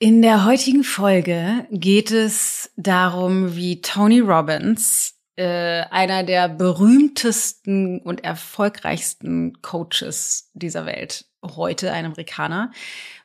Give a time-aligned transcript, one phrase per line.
[0.00, 8.22] In der heutigen Folge geht es darum, wie Tony Robbins, äh, einer der berühmtesten und
[8.22, 12.70] erfolgreichsten Coaches dieser Welt, heute ein Amerikaner,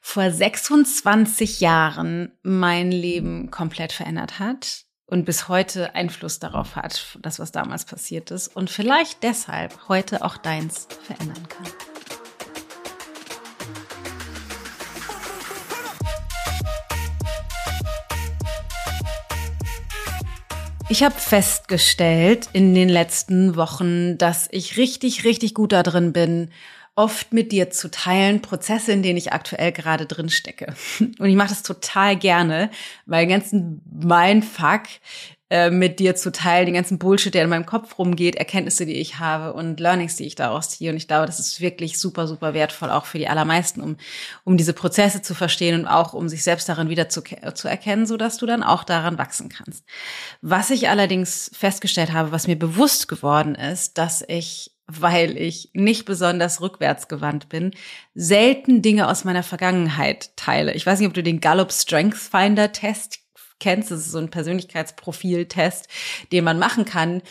[0.01, 7.37] vor 26 Jahren mein Leben komplett verändert hat und bis heute Einfluss darauf hat, das,
[7.37, 11.92] was damals passiert ist und vielleicht deshalb heute auch deins verändern kann.
[20.93, 26.51] Ich habe festgestellt in den letzten Wochen, dass ich richtig, richtig gut da drin bin,
[26.93, 30.75] oft mit dir zu teilen, Prozesse, in denen ich aktuell gerade drin stecke.
[30.99, 32.69] Und ich mache das total gerne,
[33.07, 34.83] weil ganzen Mindfuck
[35.53, 38.95] äh, mit dir zu teilen, den ganzen Bullshit, der in meinem Kopf rumgeht, Erkenntnisse, die
[38.95, 40.89] ich habe und Learnings, die ich daraus ziehe.
[40.89, 43.97] Und ich glaube, das ist wirklich super, super wertvoll, auch für die allermeisten, um,
[44.45, 47.21] um diese Prozesse zu verstehen und auch um sich selbst darin wieder zu,
[47.53, 49.85] zu erkennen, so dass du dann auch daran wachsen kannst.
[50.41, 56.05] Was ich allerdings festgestellt habe, was mir bewusst geworden ist, dass ich weil ich nicht
[56.05, 57.71] besonders rückwärtsgewandt bin,
[58.15, 60.73] selten Dinge aus meiner Vergangenheit teile.
[60.73, 63.22] Ich weiß nicht, ob du den Gallup Strength Finder Test
[63.63, 63.91] kennst.
[63.91, 65.87] Das ist so ein Persönlichkeitsprofil-Test,
[66.31, 67.21] den man machen kann,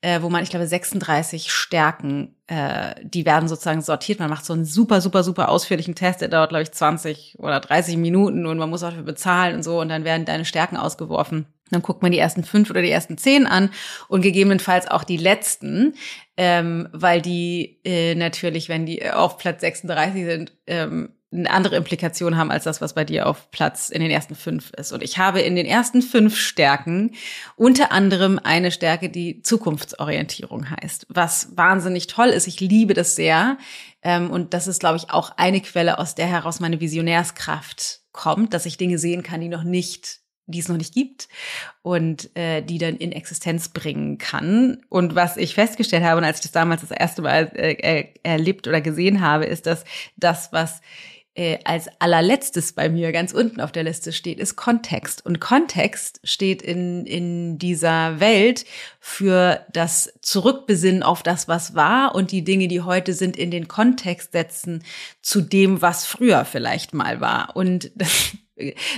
[0.00, 4.18] äh, wo man, ich glaube, 36 Stärken, äh, die werden sozusagen sortiert.
[4.18, 7.60] Man macht so einen super, super, super ausführlichen Test, der dauert, glaube ich, 20 oder
[7.60, 10.76] 30 Minuten und man muss auch dafür bezahlen und so und dann werden deine Stärken
[10.76, 11.46] ausgeworfen.
[11.70, 13.70] Dann guckt man die ersten fünf oder die ersten zehn an
[14.08, 15.94] und gegebenenfalls auch die letzten,
[16.36, 22.36] ähm, weil die äh, natürlich, wenn die auf Platz 36 sind, ähm, eine andere Implikation
[22.36, 24.92] haben als das, was bei dir auf Platz in den ersten fünf ist.
[24.92, 27.12] Und ich habe in den ersten fünf Stärken
[27.56, 32.46] unter anderem eine Stärke, die Zukunftsorientierung heißt, was wahnsinnig toll ist.
[32.46, 33.58] Ich liebe das sehr.
[34.02, 38.52] Ähm, und das ist, glaube ich, auch eine Quelle, aus der heraus meine Visionärskraft kommt,
[38.52, 41.28] dass ich Dinge sehen kann, die noch nicht die es noch nicht gibt
[41.82, 44.82] und äh, die dann in Existenz bringen kann.
[44.88, 48.66] Und was ich festgestellt habe, und als ich das damals das erste Mal äh, erlebt
[48.66, 49.84] oder gesehen habe, ist, dass
[50.16, 50.80] das, was
[51.34, 55.24] äh, als allerletztes bei mir ganz unten auf der Liste steht, ist Kontext.
[55.24, 58.66] Und Kontext steht in, in dieser Welt
[59.00, 63.66] für das Zurückbesinnen auf das, was war und die Dinge, die heute sind, in den
[63.66, 64.84] Kontext setzen
[65.22, 67.56] zu dem, was früher vielleicht mal war.
[67.56, 68.32] Und das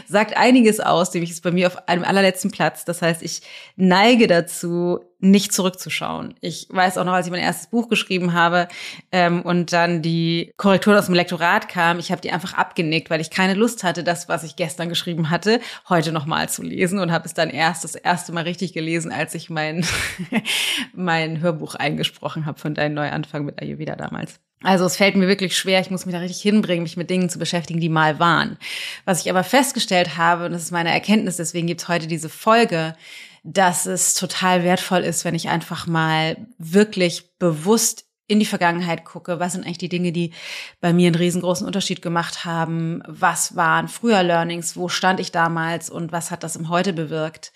[0.07, 2.85] sagt einiges aus, nämlich ist bei mir auf einem allerletzten Platz.
[2.85, 3.43] Das heißt, ich
[3.77, 6.35] neige dazu, nicht zurückzuschauen.
[6.41, 8.69] Ich weiß auch noch, als ich mein erstes Buch geschrieben habe
[9.11, 13.21] ähm, und dann die Korrektur aus dem Lektorat kam, ich habe die einfach abgenickt, weil
[13.21, 17.11] ich keine Lust hatte, das, was ich gestern geschrieben hatte, heute nochmal zu lesen und
[17.11, 19.87] habe es dann erst das erste Mal richtig gelesen, als ich mein,
[20.93, 24.41] mein Hörbuch eingesprochen habe von Dein Neuanfang mit Ayurveda damals.
[24.63, 27.29] Also es fällt mir wirklich schwer, ich muss mich da richtig hinbringen, mich mit Dingen
[27.29, 28.59] zu beschäftigen, die mal waren.
[29.05, 32.97] Was ich aber festgestellt habe, und das ist meine Erkenntnis, deswegen gibt's heute diese Folge,
[33.43, 39.39] dass es total wertvoll ist, wenn ich einfach mal wirklich bewusst in die Vergangenheit gucke,
[39.39, 40.33] was sind eigentlich die Dinge, die
[40.81, 45.91] bei mir einen riesengroßen Unterschied gemacht haben, was waren früher Learnings, wo stand ich damals
[45.91, 47.53] und was hat das im Heute bewirkt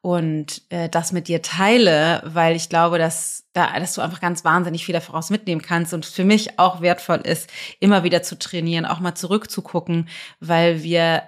[0.00, 4.44] und äh, das mit dir teile, weil ich glaube, dass, da, dass du einfach ganz
[4.44, 7.50] wahnsinnig viel daraus mitnehmen kannst und für mich auch wertvoll ist,
[7.80, 10.08] immer wieder zu trainieren, auch mal zurückzugucken,
[10.40, 11.22] weil wir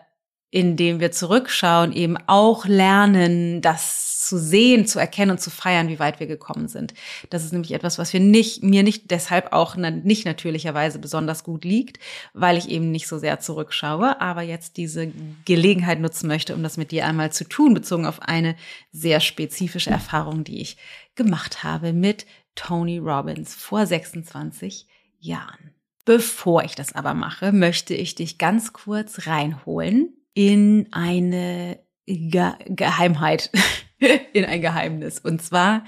[0.51, 5.99] indem wir zurückschauen, eben auch lernen, das zu sehen, zu erkennen und zu feiern, wie
[5.99, 6.95] weit wir gekommen sind.
[7.31, 11.65] Das ist nämlich etwas, was wir nicht, mir nicht deshalb auch nicht natürlicherweise besonders gut
[11.65, 11.99] liegt,
[12.33, 15.11] weil ich eben nicht so sehr zurückschaue, aber jetzt diese
[15.45, 18.55] Gelegenheit nutzen möchte, um das mit dir einmal zu tun, bezogen auf eine
[18.93, 20.77] sehr spezifische Erfahrung, die ich
[21.17, 22.25] gemacht habe mit
[22.55, 24.87] Tony Robbins vor 26
[25.19, 25.75] Jahren.
[26.05, 33.51] Bevor ich das aber mache, möchte ich dich ganz kurz reinholen in eine Ge Geheimheit,
[34.33, 35.19] in ein Geheimnis.
[35.19, 35.84] Und zwar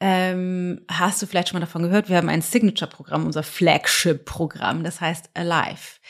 [0.00, 5.00] ähm, hast du vielleicht schon mal davon gehört, wir haben ein Signature-Programm, unser Flagship-Programm, das
[5.00, 6.00] heißt Alive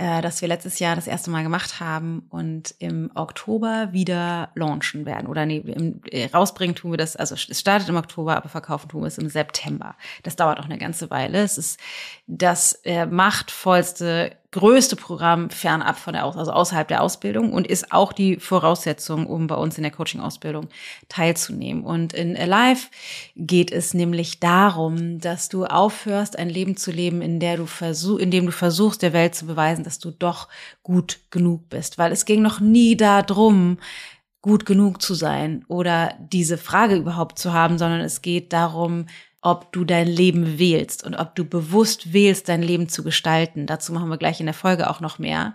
[0.00, 5.04] äh, das wir letztes Jahr das erste Mal gemacht haben und im Oktober wieder launchen
[5.04, 5.26] werden.
[5.26, 8.88] Oder nee, im, äh, rausbringen tun wir das, also es startet im Oktober, aber verkaufen
[8.88, 9.96] tun wir es im September.
[10.22, 11.42] Das dauert auch eine ganze Weile.
[11.42, 11.78] Es ist
[12.26, 18.12] das äh, machtvollste größte Programm fernab von der, also außerhalb der Ausbildung und ist auch
[18.12, 20.68] die Voraussetzung, um bei uns in der Coaching-Ausbildung
[21.08, 21.84] teilzunehmen.
[21.84, 22.88] Und in Alive
[23.36, 28.18] geht es nämlich darum, dass du aufhörst, ein Leben zu leben, in der du versuch,
[28.18, 30.48] in dem du versuchst, der Welt zu beweisen, dass du doch
[30.82, 31.96] gut genug bist.
[31.96, 33.78] Weil es ging noch nie darum,
[34.42, 39.06] gut genug zu sein oder diese Frage überhaupt zu haben, sondern es geht darum,
[39.42, 43.66] ob du dein Leben wählst und ob du bewusst wählst, dein Leben zu gestalten.
[43.66, 45.54] Dazu machen wir gleich in der Folge auch noch mehr.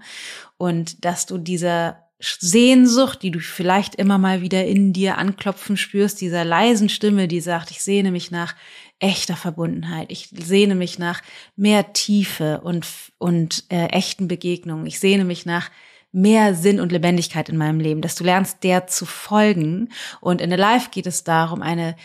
[0.58, 6.22] Und dass du dieser Sehnsucht, die du vielleicht immer mal wieder in dir anklopfen spürst,
[6.22, 8.56] dieser leisen Stimme, die sagt, ich sehne mich nach
[9.00, 11.22] echter Verbundenheit, ich sehne mich nach
[11.56, 15.70] mehr Tiefe und, und äh, echten Begegnungen, ich sehne mich nach
[16.14, 19.90] mehr Sinn und Lebendigkeit in meinem Leben, dass du lernst, der zu folgen.
[20.22, 21.98] Und in der Life geht es darum, eine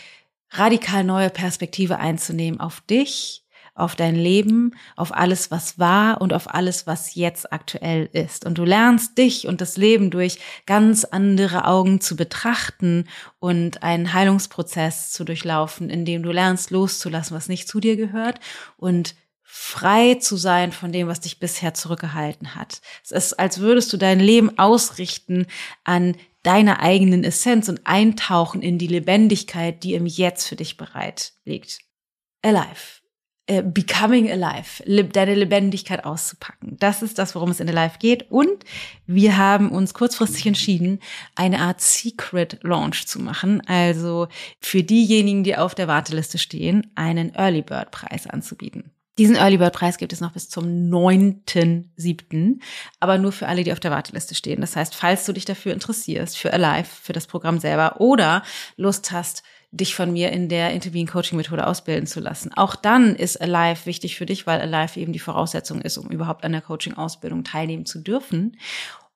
[0.51, 3.43] radikal neue Perspektive einzunehmen auf dich,
[3.73, 8.45] auf dein Leben, auf alles, was war und auf alles, was jetzt aktuell ist.
[8.45, 13.07] Und du lernst dich und das Leben durch ganz andere Augen zu betrachten
[13.39, 18.39] und einen Heilungsprozess zu durchlaufen, in dem du lernst loszulassen, was nicht zu dir gehört
[18.77, 19.15] und
[19.53, 22.81] frei zu sein von dem, was dich bisher zurückgehalten hat.
[23.03, 25.45] Es ist, als würdest du dein Leben ausrichten
[25.83, 31.33] an deiner eigenen Essenz und eintauchen in die Lebendigkeit, die im Jetzt für dich bereit
[31.45, 31.79] liegt.
[32.41, 33.01] Alive.
[33.47, 34.83] Äh, becoming alive.
[35.11, 36.77] Deine Lebendigkeit auszupacken.
[36.79, 38.31] Das ist das, worum es in Alive geht.
[38.31, 38.63] Und
[39.07, 40.99] wir haben uns kurzfristig entschieden,
[41.35, 43.61] eine Art Secret Launch zu machen.
[43.67, 44.27] Also
[44.59, 48.91] für diejenigen, die auf der Warteliste stehen, einen Early Bird Preis anzubieten.
[49.17, 52.59] Diesen Early Bird Preis gibt es noch bis zum 9.7.,
[52.99, 54.61] aber nur für alle, die auf der Warteliste stehen.
[54.61, 58.43] Das heißt, falls du dich dafür interessierst, für Alive, für das Programm selber oder
[58.77, 62.51] Lust hast, dich von mir in der Intervene Coaching Methode ausbilden zu lassen.
[62.55, 66.43] Auch dann ist Alive wichtig für dich, weil Alive eben die Voraussetzung ist, um überhaupt
[66.43, 68.57] an der Coaching Ausbildung teilnehmen zu dürfen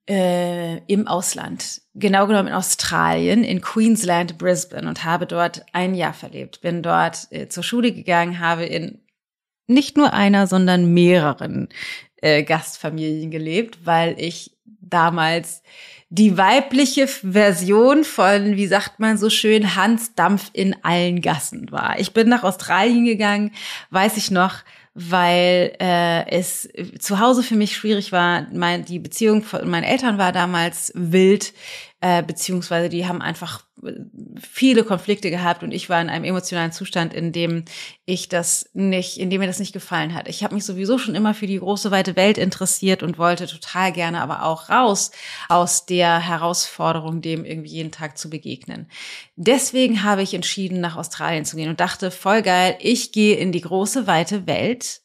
[0.10, 6.14] äh, im Ausland, genau genommen in Australien, in Queensland, Brisbane und habe dort ein Jahr
[6.14, 6.62] verlebt.
[6.62, 9.04] Bin dort äh, zur Schule gegangen, habe in
[9.68, 11.70] nicht nur einer, sondern mehreren
[12.24, 15.62] äh, Gastfamilien gelebt, weil ich damals
[16.10, 22.00] die weibliche Version von, wie sagt man so schön, Hans Dampf in allen Gassen war.
[22.00, 23.52] Ich bin nach Australien gegangen,
[23.90, 24.60] weiß ich noch,
[24.94, 28.46] weil äh, es zu Hause für mich schwierig war.
[28.54, 31.52] Mein, die Beziehung von meinen Eltern war damals wild,
[32.04, 33.64] äh, beziehungsweise die haben einfach
[34.38, 37.64] viele Konflikte gehabt und ich war in einem emotionalen Zustand, in dem
[38.04, 40.28] ich das nicht, in dem mir das nicht gefallen hat.
[40.28, 43.94] Ich habe mich sowieso schon immer für die große weite Welt interessiert und wollte total
[43.94, 45.12] gerne aber auch raus
[45.48, 48.90] aus der Herausforderung, dem irgendwie jeden Tag zu begegnen.
[49.38, 53.54] Deswegen habe ich entschieden, nach Australien zu gehen und dachte, voll geil, ich gehe in
[53.54, 55.03] die große weite Welt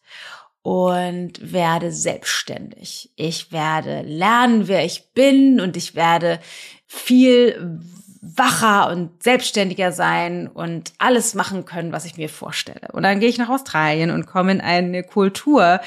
[0.69, 3.11] und werde selbstständig.
[3.17, 6.41] Ich werde lernen, wer ich bin und ich werde
[6.87, 7.81] viel
[8.21, 12.89] wacher und selbstständiger sein und alles machen können, was ich mir vorstelle.
[12.93, 15.81] Und dann gehe ich nach Australien und komme in eine Kultur,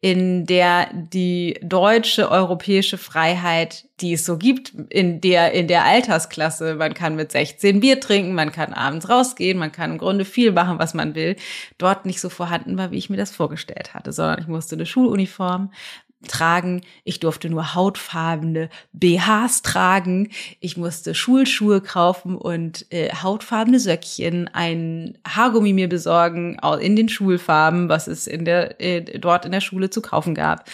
[0.00, 6.74] in der die deutsche europäische Freiheit, die es so gibt, in der in der Altersklasse,
[6.76, 10.52] man kann mit 16 Bier trinken, man kann abends rausgehen, man kann im Grunde viel
[10.52, 11.36] machen, was man will,
[11.78, 14.86] dort nicht so vorhanden war, wie ich mir das vorgestellt hatte, sondern ich musste eine
[14.86, 15.72] Schuluniform,
[16.26, 16.82] tragen.
[17.04, 20.30] Ich durfte nur hautfarbene BHs tragen.
[20.60, 27.88] Ich musste Schulschuhe kaufen und äh, hautfarbene Söckchen, ein Haargummi mir besorgen in den Schulfarben,
[27.88, 30.68] was es in der, äh, dort in der Schule zu kaufen gab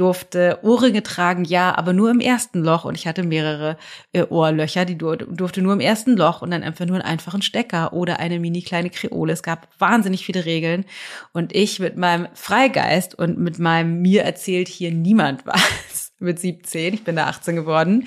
[0.00, 2.86] durfte Ohrringe tragen, ja, aber nur im ersten Loch.
[2.86, 3.76] Und ich hatte mehrere
[4.14, 7.42] äh, Ohrlöcher, die dur durfte nur im ersten Loch und dann einfach nur einen einfachen
[7.42, 9.34] Stecker oder eine mini kleine Kreole.
[9.34, 10.86] Es gab wahnsinnig viele Regeln.
[11.34, 16.94] Und ich mit meinem Freigeist und mit meinem mir erzählt hier niemand was mit 17,
[16.94, 18.06] ich bin da 18 geworden,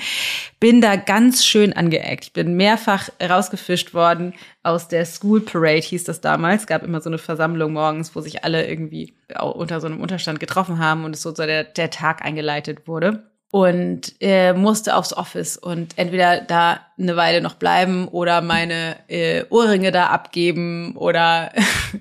[0.60, 2.25] bin da ganz schön angeeckt.
[2.25, 6.62] Ich bin mehrfach rausgefischt worden aus der School Parade, hieß das damals.
[6.62, 10.39] Es gab immer so eine Versammlung morgens, wo sich alle irgendwie unter so einem Unterstand
[10.39, 15.58] getroffen haben und es so der, der Tag eingeleitet wurde und äh, musste aufs Office
[15.58, 21.51] und entweder da eine Weile noch bleiben oder meine äh, Ohrringe da abgeben oder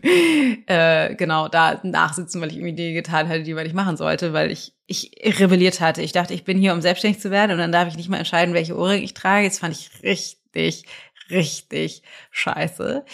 [0.66, 4.32] äh, genau da nachsitzen, weil ich irgendwie Dinge getan hatte, die man nicht machen sollte,
[4.32, 6.02] weil ich ich rebelliert hatte.
[6.02, 8.18] Ich dachte, ich bin hier, um selbstständig zu werden und dann darf ich nicht mal
[8.18, 9.48] entscheiden, welche Ohrringe ich trage.
[9.48, 10.84] Das fand ich richtig,
[11.30, 13.04] richtig scheiße.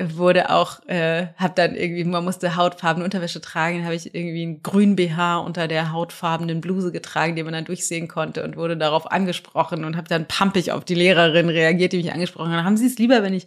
[0.00, 4.62] Wurde auch, äh, hab dann irgendwie, man musste hautfarbene Unterwäsche tragen, habe ich irgendwie einen
[4.62, 9.10] grün BH unter der hautfarbenen Bluse getragen, die man dann durchsehen konnte und wurde darauf
[9.10, 12.64] angesprochen und habe dann pampig auf die Lehrerin reagiert, die mich angesprochen hat.
[12.64, 13.46] Haben Sie es lieber, wenn ich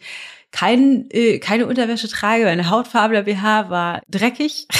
[0.51, 4.67] kein, äh, keine Unterwäsche trage, weil eine hautfarbener BH war dreckig.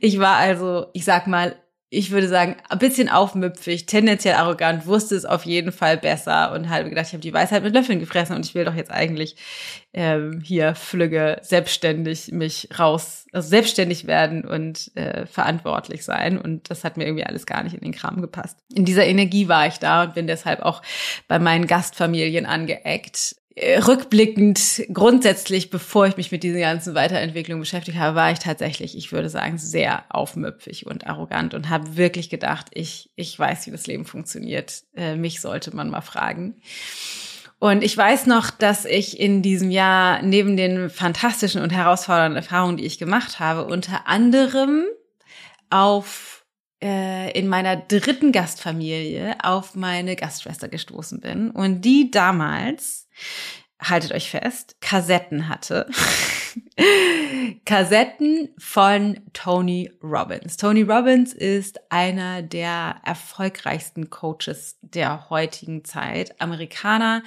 [0.00, 1.56] ich war also, ich sag mal,
[1.94, 6.68] ich würde sagen, ein bisschen aufmüpfig, tendenziell arrogant, wusste es auf jeden Fall besser und
[6.68, 9.36] habe gedacht, ich habe die Weisheit mit Löffeln gefressen und ich will doch jetzt eigentlich
[9.92, 16.38] ähm, hier flügge selbstständig mich raus, also selbstständig werden und äh, verantwortlich sein.
[16.38, 18.58] Und das hat mir irgendwie alles gar nicht in den Kram gepasst.
[18.74, 20.82] In dieser Energie war ich da und bin deshalb auch
[21.28, 23.36] bei meinen Gastfamilien angeeckt.
[23.56, 28.96] Äh, rückblickend grundsätzlich, bevor ich mich mit diesen ganzen Weiterentwicklungen beschäftigt habe, war ich tatsächlich,
[28.96, 33.70] ich würde sagen, sehr aufmüpfig und arrogant und habe wirklich gedacht, ich, ich weiß, wie
[33.70, 34.82] das Leben funktioniert.
[34.96, 36.56] Äh, mich sollte man mal fragen.
[37.60, 42.76] Und ich weiß noch, dass ich in diesem Jahr neben den fantastischen und herausfordernden Erfahrungen,
[42.76, 44.84] die ich gemacht habe, unter anderem
[45.70, 46.44] auf
[46.82, 53.03] äh, in meiner dritten Gastfamilie auf meine Gastschwester gestoßen bin und die damals
[53.80, 55.88] haltet euch fest, Kassetten hatte.
[57.64, 60.56] Kassetten von Tony Robbins.
[60.56, 66.40] Tony Robbins ist einer der erfolgreichsten Coaches der heutigen Zeit.
[66.40, 67.22] Amerikaner,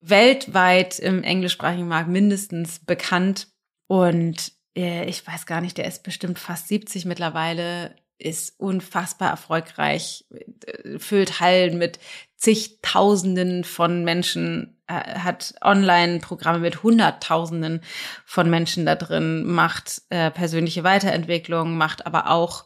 [0.00, 3.48] weltweit im englischsprachigen Markt mindestens bekannt.
[3.86, 10.26] Und äh, ich weiß gar nicht, der ist bestimmt fast 70 mittlerweile, ist unfassbar erfolgreich,
[10.30, 11.98] äh, füllt Hallen mit
[12.36, 17.80] zigtausenden von Menschen äh, hat Online-Programme mit Hunderttausenden
[18.24, 22.64] von Menschen da drin, macht äh, persönliche Weiterentwicklung, macht aber auch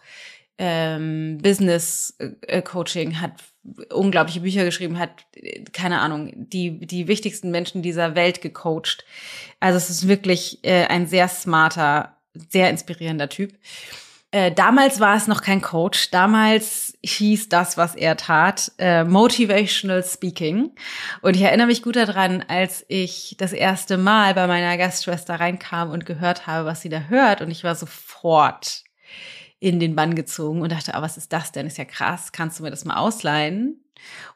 [0.58, 3.32] ähm, Business-Coaching, äh, hat
[3.90, 5.10] unglaubliche Bücher geschrieben, hat,
[5.72, 9.04] keine Ahnung, die, die wichtigsten Menschen dieser Welt gecoacht.
[9.60, 13.52] Also es ist wirklich äh, ein sehr smarter, sehr inspirierender Typ.
[14.30, 16.10] Äh, damals war es noch kein Coach.
[16.10, 20.72] Damals hieß das, was er tat, äh, Motivational Speaking.
[21.22, 25.90] Und ich erinnere mich gut daran, als ich das erste Mal bei meiner Gastschwester reinkam
[25.90, 27.40] und gehört habe, was sie da hört.
[27.40, 28.84] Und ich war sofort
[29.60, 31.66] in den Bann gezogen und dachte, ah, was ist das denn?
[31.66, 32.32] Ist ja krass.
[32.32, 33.84] Kannst du mir das mal ausleihen?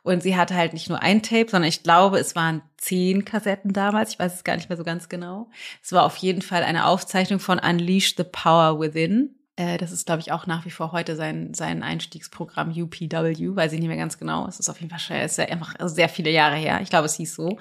[0.02, 3.72] Und sie hatte halt nicht nur ein Tape, sondern ich glaube, es waren zehn Kassetten
[3.72, 4.12] damals.
[4.12, 5.50] Ich weiß es gar nicht mehr so ganz genau.
[5.82, 10.06] Es war auf jeden Fall eine Aufzeichnung von Unleash the Power Within äh, das ist,
[10.06, 13.96] glaube ich, auch nach wie vor heute sein, sein Einstiegsprogramm UPW, weiß ich nicht mehr
[13.96, 14.46] ganz genau.
[14.48, 16.80] Es ist auf jeden Fall ist ja einfach sehr viele Jahre her.
[16.82, 17.58] Ich glaube, es hieß so.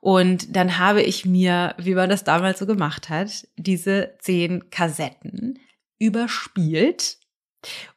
[0.00, 5.58] Und dann habe ich mir, wie man das damals so gemacht hat, diese zehn Kassetten
[5.98, 7.16] überspielt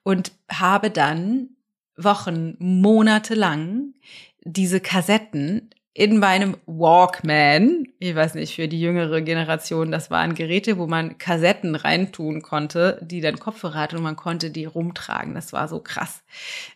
[0.04, 1.50] und habe dann
[1.98, 3.94] Wochen, Monate lang
[4.42, 10.78] diese Kassetten in meinem Walkman, ich weiß nicht, für die jüngere Generation, das waren Geräte,
[10.78, 15.34] wo man Kassetten reintun konnte, die dann Kopfhörer hatten und man konnte die rumtragen.
[15.34, 16.22] Das war so krass.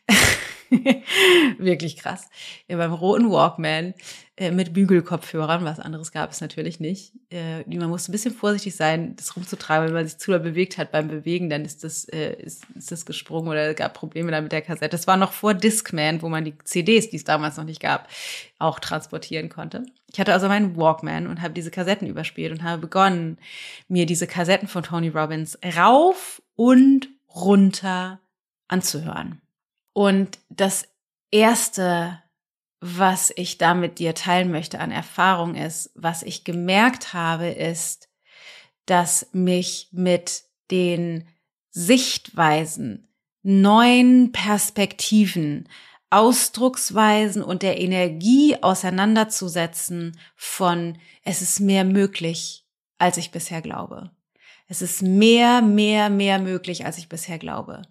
[1.57, 2.29] Wirklich krass.
[2.67, 3.93] Ja, beim roten Walkman
[4.37, 7.11] äh, mit Bügelkopfhörern, was anderes gab es natürlich nicht.
[7.29, 9.87] Äh, man musste ein bisschen vorsichtig sein, das rumzutragen.
[9.87, 12.91] Wenn man sich zu doll bewegt hat beim Bewegen, dann ist das, äh, ist, ist
[12.91, 14.89] das gesprungen oder gab Probleme dann mit der Kassette.
[14.89, 18.07] Das war noch vor Discman, wo man die CDs, die es damals noch nicht gab,
[18.57, 19.85] auch transportieren konnte.
[20.13, 23.37] Ich hatte also meinen Walkman und habe diese Kassetten überspielt und habe begonnen,
[23.89, 28.21] mir diese Kassetten von Tony Robbins rauf und runter
[28.69, 29.40] anzuhören.
[29.93, 30.88] Und das
[31.31, 32.21] erste,
[32.79, 38.10] was ich da mit dir teilen möchte an Erfahrung ist, was ich gemerkt habe, ist,
[38.86, 41.27] dass mich mit den
[41.69, 43.07] Sichtweisen,
[43.43, 45.69] neuen Perspektiven,
[46.10, 52.65] Ausdrucksweisen und der Energie auseinanderzusetzen von es ist mehr möglich,
[52.98, 54.12] als ich bisher glaube.
[54.67, 57.83] Es ist mehr, mehr, mehr möglich, als ich bisher glaube.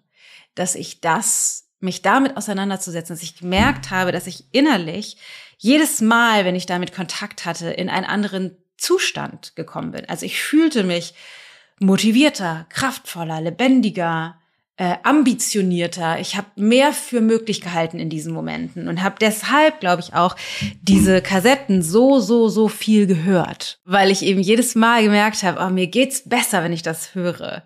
[0.53, 5.17] Dass ich das mich damit auseinanderzusetzen, dass ich gemerkt habe, dass ich innerlich
[5.57, 10.09] jedes Mal, wenn ich damit Kontakt hatte, in einen anderen Zustand gekommen bin.
[10.09, 11.13] Also ich fühlte mich
[11.79, 14.41] motivierter, kraftvoller, lebendiger,
[14.77, 16.19] äh, ambitionierter.
[16.19, 20.35] Ich habe mehr für möglich gehalten in diesen Momenten und habe deshalb, glaube ich, auch
[20.81, 25.69] diese Kassetten so, so, so viel gehört, weil ich eben jedes Mal gemerkt habe, oh,
[25.69, 27.63] mir geht's besser, wenn ich das höre.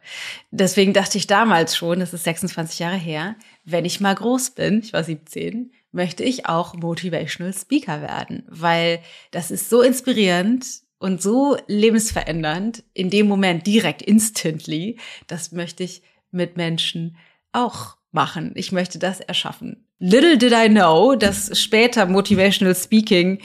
[0.51, 4.79] Deswegen dachte ich damals schon, das ist 26 Jahre her, wenn ich mal groß bin,
[4.79, 8.99] ich war 17, möchte ich auch Motivational Speaker werden, weil
[9.31, 10.65] das ist so inspirierend
[10.99, 14.97] und so lebensverändernd in dem Moment direkt instantly.
[15.27, 17.17] Das möchte ich mit Menschen
[17.51, 18.51] auch machen.
[18.55, 19.85] Ich möchte das erschaffen.
[19.99, 23.39] Little did I know, dass später Motivational Speaking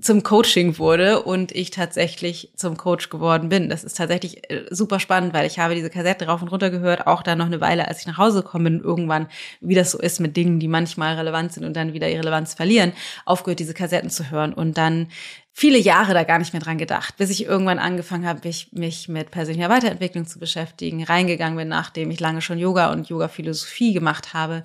[0.00, 3.68] zum Coaching wurde und ich tatsächlich zum Coach geworden bin.
[3.68, 7.06] Das ist tatsächlich äh, super spannend, weil ich habe diese Kassette rauf und runter gehört,
[7.06, 9.28] auch dann noch eine Weile, als ich nach Hause gekommen bin, irgendwann,
[9.60, 12.54] wie das so ist mit Dingen, die manchmal relevant sind und dann wieder ihre Relevanz
[12.54, 12.92] verlieren,
[13.24, 15.08] aufgehört, diese Kassetten zu hören und dann
[15.52, 19.08] viele Jahre da gar nicht mehr dran gedacht, bis ich irgendwann angefangen habe, mich, mich
[19.08, 24.32] mit persönlicher Weiterentwicklung zu beschäftigen, reingegangen bin, nachdem ich lange schon Yoga und Yoga-Philosophie gemacht
[24.32, 24.62] habe,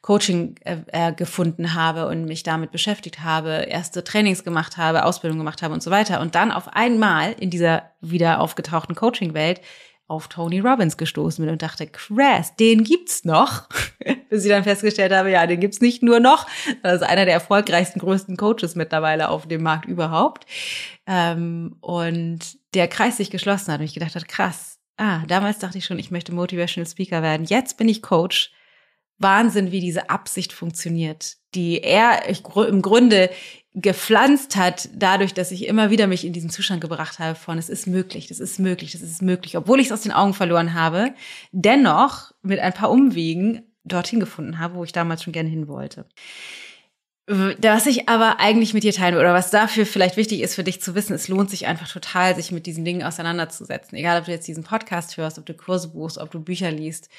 [0.00, 5.38] Coaching äh, äh, gefunden habe und mich damit beschäftigt habe, erste Trainings gemacht habe, Ausbildung
[5.38, 6.20] gemacht habe und so weiter.
[6.20, 9.60] Und dann auf einmal in dieser wieder aufgetauchten Coaching-Welt
[10.08, 13.68] auf Tony Robbins gestoßen bin und dachte, krass, den gibt's noch.
[14.30, 16.46] Bis ich dann festgestellt habe, ja, den gibt's nicht nur noch.
[16.82, 20.46] Das ist einer der erfolgreichsten, größten Coaches mittlerweile auf dem Markt überhaupt.
[21.06, 22.40] Ähm, und
[22.74, 24.78] der Kreis sich geschlossen hat und ich gedacht hat, krass.
[24.96, 27.46] Ah, damals dachte ich schon, ich möchte Motivational Speaker werden.
[27.46, 28.50] Jetzt bin ich Coach.
[29.18, 33.30] Wahnsinn, wie diese Absicht funktioniert, die er im Grunde
[33.74, 37.68] gepflanzt hat, dadurch, dass ich immer wieder mich in diesen Zustand gebracht habe von, es
[37.68, 40.74] ist möglich, das ist möglich, das ist möglich, obwohl ich es aus den Augen verloren
[40.74, 41.14] habe,
[41.52, 46.06] dennoch mit ein paar Umwegen dorthin gefunden habe, wo ich damals schon gerne hin wollte.
[47.30, 50.64] Was ich aber eigentlich mit dir teilen will, oder was dafür vielleicht wichtig ist für
[50.64, 53.98] dich zu wissen, es lohnt sich einfach total, sich mit diesen Dingen auseinanderzusetzen.
[53.98, 57.10] Egal, ob du jetzt diesen Podcast hörst, ob du Kurse buchst, ob du Bücher liest,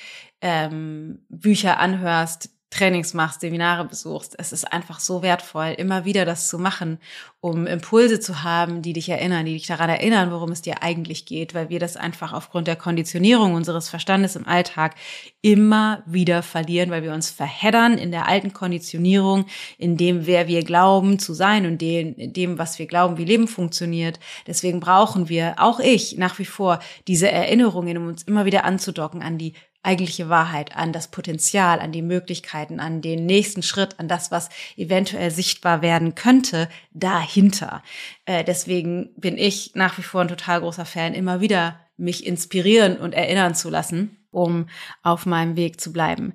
[0.42, 4.36] ähm, Bücher anhörst, Trainings machst, Seminare besuchst.
[4.38, 7.00] Es ist einfach so wertvoll, immer wieder das zu machen,
[7.42, 11.26] um Impulse zu haben, die dich erinnern, die dich daran erinnern, worum es dir eigentlich
[11.26, 14.96] geht, weil wir das einfach aufgrund der Konditionierung unseres Verstandes im Alltag
[15.42, 19.46] immer wieder verlieren, weil wir uns verheddern in der alten Konditionierung,
[19.78, 23.48] in dem, wer wir glauben zu sein und in dem, was wir glauben, wie Leben
[23.48, 24.20] funktioniert.
[24.46, 29.24] Deswegen brauchen wir, auch ich, nach wie vor diese Erinnerungen, um uns immer wieder anzudocken
[29.24, 34.08] an die eigentliche Wahrheit, an das Potenzial, an die Möglichkeiten, an den nächsten Schritt, an
[34.08, 37.82] das, was eventuell sichtbar werden könnte, dahinter.
[38.26, 42.98] Äh, deswegen bin ich nach wie vor ein total großer Fan, immer wieder mich inspirieren
[42.98, 44.68] und erinnern zu lassen, um
[45.04, 46.34] auf meinem Weg zu bleiben.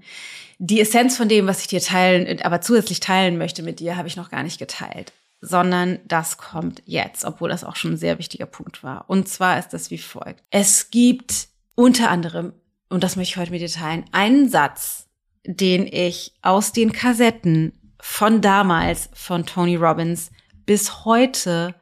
[0.59, 4.09] Die Essenz von dem, was ich dir teilen, aber zusätzlich teilen möchte mit dir, habe
[4.09, 5.13] ich noch gar nicht geteilt
[5.47, 9.05] sondern das kommt jetzt, obwohl das auch schon ein sehr wichtiger Punkt war.
[9.09, 10.43] Und zwar ist das wie folgt.
[10.51, 12.55] Es gibt unter anderem
[12.95, 15.09] und das möchte ich heute mit dir teilen, einen Satz,
[15.45, 20.31] den ich aus den Kassetten von damals von Tony Robbins
[20.65, 21.75] bis heute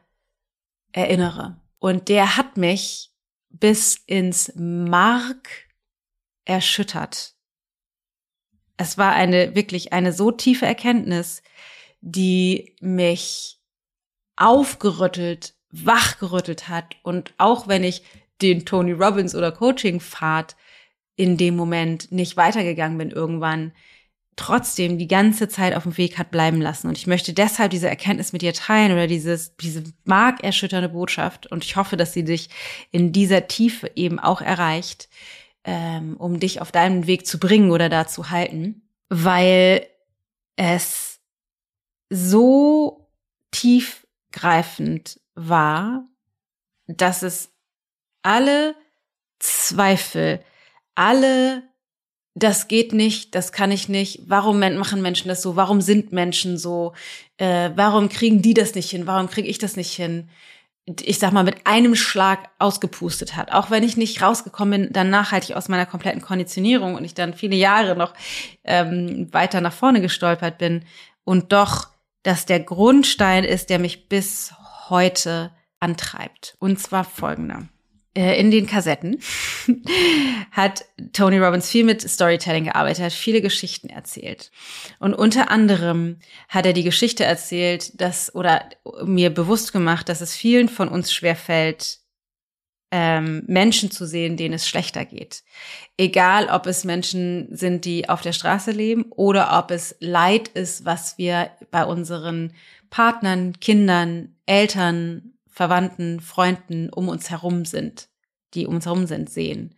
[0.90, 1.60] erinnere.
[1.78, 3.10] Und der hat mich
[3.50, 5.68] bis ins Mark
[6.46, 7.34] erschüttert.
[8.78, 11.42] Es war eine wirklich eine so tiefe Erkenntnis,
[12.00, 13.60] die mich
[14.36, 16.96] aufgerüttelt, wachgerüttelt hat.
[17.02, 18.02] Und auch wenn ich
[18.40, 20.56] den Tony Robbins oder Coaching Pfad
[21.16, 23.72] in dem Moment nicht weitergegangen bin irgendwann,
[24.36, 26.88] trotzdem die ganze Zeit auf dem Weg hat bleiben lassen.
[26.88, 31.46] Und ich möchte deshalb diese Erkenntnis mit dir teilen oder dieses, diese markerschütternde Botschaft.
[31.48, 32.48] Und ich hoffe, dass sie dich
[32.90, 35.08] in dieser Tiefe eben auch erreicht,
[35.64, 39.86] ähm, um dich auf deinem Weg zu bringen oder da zu halten, weil
[40.56, 41.20] es
[42.08, 43.08] so
[43.50, 46.06] tiefgreifend war,
[46.86, 47.50] dass es
[48.22, 48.74] alle
[49.38, 50.42] Zweifel,
[50.94, 51.62] alle,
[52.34, 56.56] das geht nicht, das kann ich nicht, warum machen Menschen das so, warum sind Menschen
[56.56, 56.94] so,
[57.36, 60.28] äh, warum kriegen die das nicht hin, warum kriege ich das nicht hin,
[60.86, 63.52] ich sag mal, mit einem Schlag ausgepustet hat.
[63.52, 67.34] Auch wenn ich nicht rausgekommen bin, dann nachhaltig aus meiner kompletten Konditionierung und ich dann
[67.34, 68.14] viele Jahre noch
[68.64, 70.84] ähm, weiter nach vorne gestolpert bin
[71.24, 71.88] und doch,
[72.24, 74.52] dass der Grundstein ist, der mich bis
[74.88, 76.56] heute antreibt.
[76.58, 77.68] Und zwar folgender.
[78.14, 79.18] Äh, in den Kassetten
[80.50, 84.50] hat Tony Robbins viel mit Storytelling gearbeitet, hat viele Geschichten erzählt.
[84.98, 86.18] Und unter anderem
[86.50, 88.68] hat er die Geschichte erzählt, dass, oder
[89.04, 92.00] mir bewusst gemacht, dass es vielen von uns schwerfällt,
[92.90, 95.42] ähm, Menschen zu sehen, denen es schlechter geht.
[95.96, 100.84] Egal, ob es Menschen sind, die auf der Straße leben oder ob es Leid ist,
[100.84, 102.52] was wir bei unseren
[102.90, 108.08] Partnern, Kindern, Eltern, Verwandten, Freunden um uns herum sind,
[108.54, 109.74] die um uns herum sind, sehen.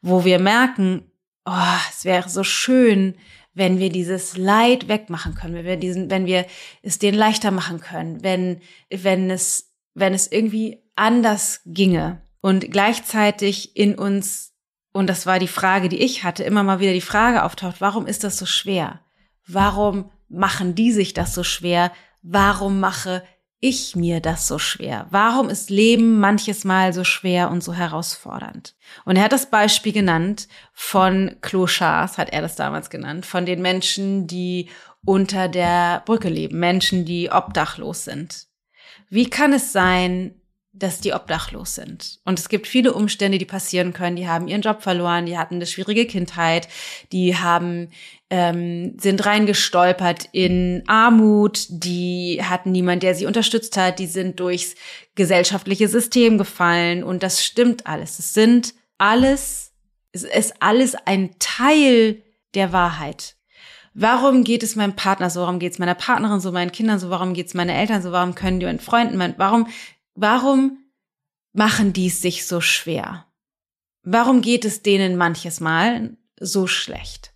[0.00, 1.12] Wo wir merken,
[1.44, 3.14] oh, es wäre so schön,
[3.52, 6.46] wenn wir dieses Leid wegmachen können, wenn wir diesen, wenn wir
[6.82, 13.76] es denen leichter machen können, wenn, wenn es, wenn es irgendwie anders ginge und gleichzeitig
[13.76, 14.54] in uns,
[14.92, 18.06] und das war die Frage, die ich hatte, immer mal wieder die Frage auftaucht, warum
[18.06, 19.00] ist das so schwer?
[19.46, 21.92] Warum machen die sich das so schwer?
[22.22, 23.22] Warum mache
[23.60, 25.06] ich mir das so schwer?
[25.10, 28.76] Warum ist Leben manches Mal so schwer und so herausfordernd?
[29.04, 33.60] Und er hat das Beispiel genannt von Clochards, hat er das damals genannt, von den
[33.60, 34.68] Menschen, die
[35.04, 38.46] unter der Brücke leben, Menschen, die obdachlos sind.
[39.10, 40.37] Wie kann es sein,
[40.78, 42.20] dass die obdachlos sind.
[42.24, 44.16] Und es gibt viele Umstände, die passieren können.
[44.16, 46.68] Die haben ihren Job verloren, die hatten eine schwierige Kindheit,
[47.12, 47.90] die haben
[48.30, 54.74] ähm, sind reingestolpert in Armut, die hatten niemand, der sie unterstützt hat, die sind durchs
[55.14, 58.18] gesellschaftliche System gefallen und das stimmt alles.
[58.18, 59.72] Es sind alles,
[60.12, 62.22] es ist alles ein Teil
[62.54, 63.36] der Wahrheit.
[63.94, 65.40] Warum geht es meinem Partner so?
[65.40, 67.10] Warum geht es meiner Partnerin so, meinen Kindern so?
[67.10, 68.12] Warum geht es meinen Eltern so?
[68.12, 69.66] Warum können die meinen Freunden, warum,
[70.20, 70.78] warum
[71.52, 73.26] machen die es sich so schwer?
[74.02, 77.32] Warum geht es denen manches Mal so schlecht?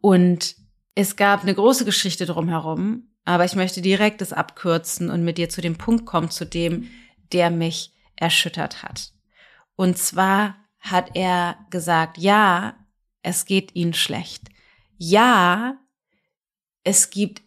[0.00, 0.56] Und
[0.94, 5.48] es gab eine große Geschichte drumherum, aber ich möchte direkt das abkürzen und mit dir
[5.48, 6.88] zu dem Punkt kommen, zu dem,
[7.32, 9.12] der mich erschüttert hat.
[9.76, 12.76] Und zwar hat er gesagt, ja,
[13.22, 14.48] es geht ihnen schlecht.
[14.96, 15.78] Ja,
[16.84, 17.42] es gibt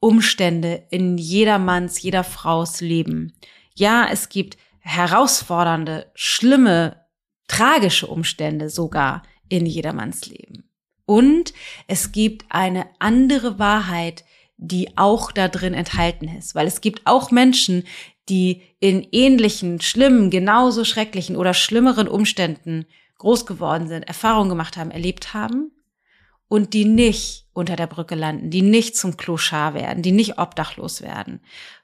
[0.00, 3.32] Umstände in jedermanns, jeder Fraus Leben.
[3.74, 7.04] Ja, es gibt herausfordernde, schlimme,
[7.48, 10.70] tragische Umstände sogar in jedermanns Leben.
[11.06, 11.52] Und
[11.86, 14.24] es gibt eine andere Wahrheit,
[14.56, 17.84] die auch da drin enthalten ist, weil es gibt auch Menschen,
[18.28, 22.86] die in ähnlichen, schlimmen, genauso schrecklichen oder schlimmeren Umständen
[23.18, 25.72] groß geworden sind, Erfahrungen gemacht haben, erlebt haben
[26.48, 31.00] und die nicht unter der Brücke landen, die nicht zum Kloschar werden, die nicht obdachlos
[31.00, 31.40] werden.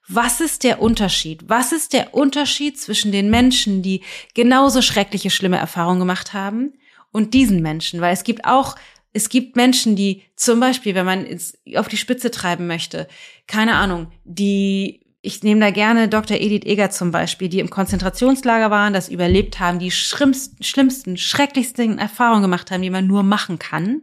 [0.07, 1.49] Was ist der Unterschied?
[1.49, 4.03] Was ist der Unterschied zwischen den Menschen, die
[4.35, 6.75] genauso schreckliche, schlimme Erfahrungen gemacht haben
[7.13, 8.01] und diesen Menschen?
[8.01, 8.77] Weil es gibt auch
[9.13, 13.09] es gibt Menschen, die zum Beispiel, wenn man es auf die Spitze treiben möchte,
[13.47, 16.39] keine Ahnung, die, ich nehme da gerne Dr.
[16.39, 21.99] Edith Eger zum Beispiel, die im Konzentrationslager waren, das überlebt haben, die schlimmsten, schlimmsten, schrecklichsten
[21.99, 24.03] Erfahrungen gemacht haben, die man nur machen kann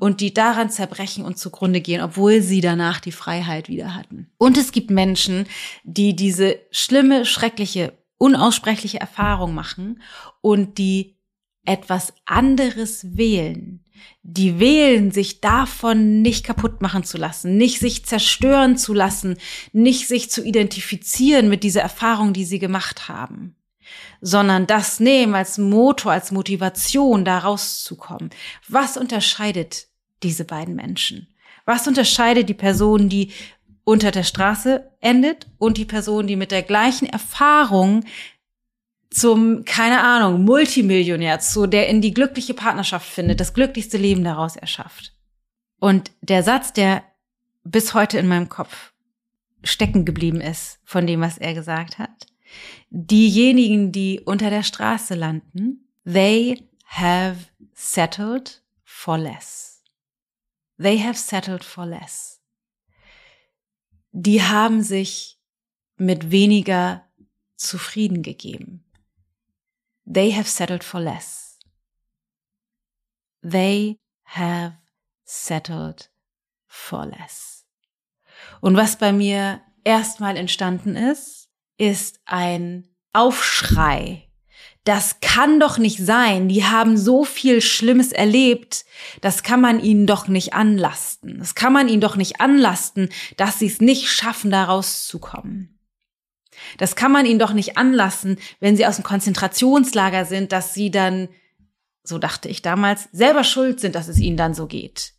[0.00, 4.30] und die daran zerbrechen und zugrunde gehen, obwohl sie danach die Freiheit wieder hatten.
[4.38, 5.46] Und es gibt Menschen,
[5.84, 10.00] die diese schlimme, schreckliche, unaussprechliche Erfahrung machen
[10.40, 11.16] und die
[11.66, 13.84] etwas anderes wählen,
[14.22, 19.36] die wählen, sich davon nicht kaputt machen zu lassen, nicht sich zerstören zu lassen,
[19.72, 23.56] nicht sich zu identifizieren mit dieser Erfahrung, die sie gemacht haben,
[24.20, 28.30] sondern das nehmen als Motor, als Motivation, da rauszukommen.
[28.68, 29.88] Was unterscheidet
[30.22, 31.28] diese beiden Menschen?
[31.64, 33.32] Was unterscheidet die Person, die
[33.84, 38.04] unter der Straße endet und die Person, die mit der gleichen Erfahrung
[39.10, 44.56] zum, keine Ahnung, Multimillionär, zu der in die glückliche Partnerschaft findet, das glücklichste Leben daraus
[44.56, 45.14] erschafft.
[45.78, 47.02] Und der Satz, der
[47.64, 48.92] bis heute in meinem Kopf
[49.62, 52.26] stecken geblieben ist von dem, was er gesagt hat,
[52.90, 57.36] diejenigen, die unter der Straße landen, they have
[57.74, 59.82] settled for less.
[60.78, 62.40] They have settled for less.
[64.12, 65.38] Die haben sich
[65.96, 67.04] mit weniger
[67.56, 68.85] zufrieden gegeben.
[70.06, 71.58] They have settled for less.
[73.42, 74.74] They have
[75.24, 76.08] settled
[76.66, 77.64] for less.
[78.60, 84.28] Und was bei mir erstmal entstanden ist, ist ein Aufschrei.
[84.84, 86.48] Das kann doch nicht sein.
[86.48, 88.84] Die haben so viel Schlimmes erlebt.
[89.20, 91.40] Das kann man ihnen doch nicht anlasten.
[91.40, 95.75] Das kann man ihnen doch nicht anlasten, dass sie es nicht schaffen, da rauszukommen.
[96.78, 100.90] Das kann man ihnen doch nicht anlassen, wenn sie aus dem Konzentrationslager sind, dass sie
[100.90, 101.28] dann,
[102.02, 105.14] so dachte ich damals, selber schuld sind, dass es ihnen dann so geht.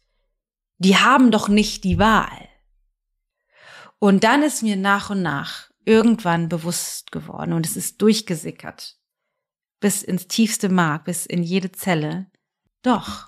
[0.78, 2.50] Die haben doch nicht die Wahl.
[4.00, 8.97] Und dann ist mir nach und nach irgendwann bewusst geworden und es ist durchgesickert
[9.80, 12.28] bis ins tiefste Mark, bis in jede Zelle.
[12.82, 13.28] Doch,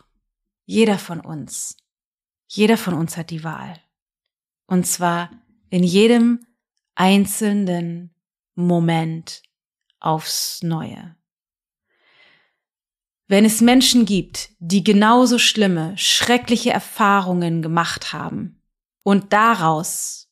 [0.65, 1.77] jeder von uns,
[2.47, 3.79] jeder von uns hat die Wahl.
[4.65, 5.31] Und zwar
[5.69, 6.45] in jedem
[6.99, 8.13] einzelnen
[8.55, 9.41] Moment
[10.01, 11.15] aufs Neue.
[13.27, 18.61] Wenn es Menschen gibt, die genauso schlimme, schreckliche Erfahrungen gemacht haben
[19.03, 20.29] und daraus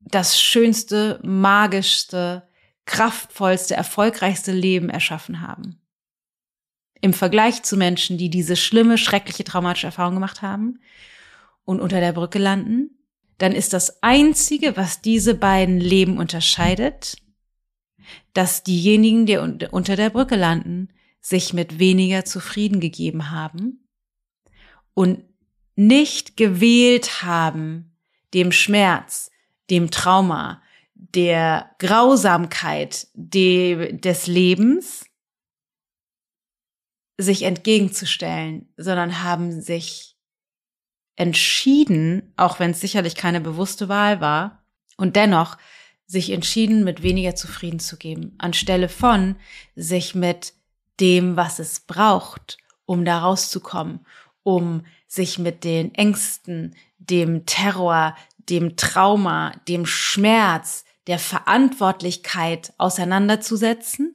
[0.00, 2.48] das schönste, magischste,
[2.86, 5.82] kraftvollste, erfolgreichste Leben erschaffen haben.
[7.02, 10.80] Im Vergleich zu Menschen, die diese schlimme, schreckliche, traumatische Erfahrung gemacht haben
[11.64, 12.97] und unter der Brücke landen,
[13.38, 17.16] dann ist das Einzige, was diese beiden Leben unterscheidet,
[18.32, 20.88] dass diejenigen, die unter der Brücke landen,
[21.20, 23.88] sich mit weniger zufrieden gegeben haben
[24.94, 25.24] und
[25.76, 27.96] nicht gewählt haben,
[28.34, 29.30] dem Schmerz,
[29.70, 30.62] dem Trauma,
[30.94, 35.06] der Grausamkeit de, des Lebens
[37.16, 40.07] sich entgegenzustellen, sondern haben sich
[41.18, 44.62] entschieden, auch wenn es sicherlich keine bewusste Wahl war,
[44.96, 45.58] und dennoch
[46.06, 49.36] sich entschieden, mit weniger zufrieden zu geben, anstelle von
[49.76, 50.54] sich mit
[51.00, 54.06] dem, was es braucht, um da rauszukommen,
[54.42, 64.14] um sich mit den Ängsten, dem Terror, dem Trauma, dem Schmerz, der Verantwortlichkeit auseinanderzusetzen,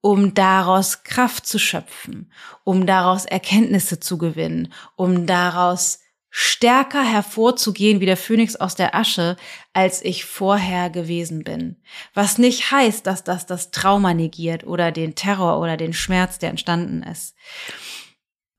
[0.00, 2.30] um daraus Kraft zu schöpfen,
[2.62, 6.00] um daraus Erkenntnisse zu gewinnen, um daraus
[6.36, 9.36] stärker hervorzugehen wie der Phönix aus der Asche,
[9.72, 11.76] als ich vorher gewesen bin.
[12.12, 16.50] Was nicht heißt, dass das das Trauma negiert oder den Terror oder den Schmerz, der
[16.50, 17.36] entstanden ist.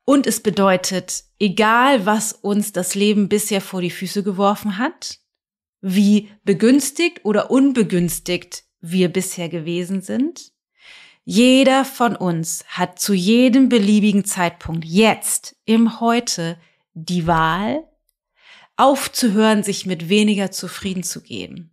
[0.05, 5.19] Und es bedeutet, egal was uns das Leben bisher vor die Füße geworfen hat,
[5.81, 10.53] wie begünstigt oder unbegünstigt wir bisher gewesen sind,
[11.25, 16.57] jeder von uns hat zu jedem beliebigen Zeitpunkt jetzt im Heute
[16.95, 17.83] die Wahl,
[18.77, 21.71] aufzuhören, sich mit weniger zufrieden zu geben.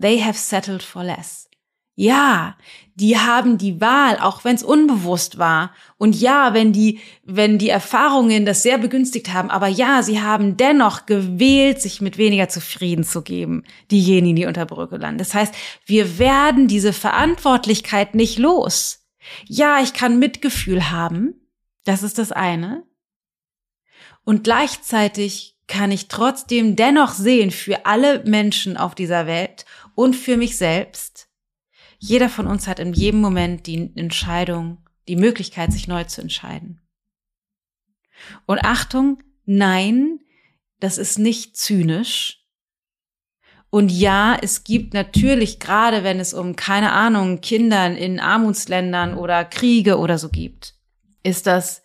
[0.00, 1.48] They have settled for less.
[1.96, 2.56] Ja,
[2.96, 5.72] die haben die Wahl, auch wenn es unbewusst war.
[5.96, 9.48] Und ja, wenn die, wenn die Erfahrungen das sehr begünstigt haben.
[9.48, 14.66] Aber ja, sie haben dennoch gewählt, sich mit weniger zufrieden zu geben, diejenigen, die unter
[14.66, 15.18] Brücke landen.
[15.18, 15.54] Das heißt,
[15.86, 19.06] wir werden diese Verantwortlichkeit nicht los.
[19.46, 21.34] Ja, ich kann Mitgefühl haben.
[21.84, 22.82] Das ist das eine.
[24.24, 30.36] Und gleichzeitig kann ich trotzdem dennoch sehen für alle Menschen auf dieser Welt und für
[30.36, 31.28] mich selbst,
[31.98, 36.82] jeder von uns hat in jedem Moment die Entscheidung, die Möglichkeit, sich neu zu entscheiden.
[38.46, 40.20] Und Achtung, nein,
[40.80, 42.44] das ist nicht zynisch.
[43.70, 49.44] Und ja, es gibt natürlich, gerade wenn es um, keine Ahnung, Kindern in Armutsländern oder
[49.44, 50.74] Kriege oder so gibt,
[51.22, 51.83] ist das